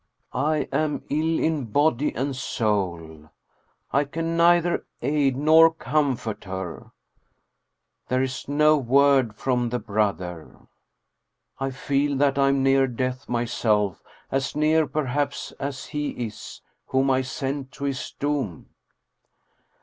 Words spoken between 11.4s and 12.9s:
I feel that I am near